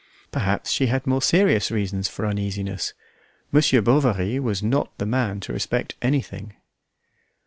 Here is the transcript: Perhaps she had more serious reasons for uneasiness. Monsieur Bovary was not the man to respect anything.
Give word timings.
Perhaps 0.31 0.71
she 0.71 0.87
had 0.87 1.05
more 1.05 1.21
serious 1.21 1.69
reasons 1.69 2.07
for 2.07 2.25
uneasiness. 2.25 2.95
Monsieur 3.51 3.81
Bovary 3.81 4.39
was 4.39 4.63
not 4.63 4.91
the 4.97 5.05
man 5.05 5.39
to 5.41 5.53
respect 5.53 5.93
anything. 6.01 6.55